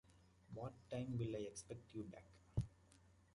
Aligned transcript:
What 0.55 0.73
time 0.89 1.15
will 1.19 1.35
I 1.35 1.41
expect 1.41 1.93
you 1.93 2.01
back? 2.05 2.25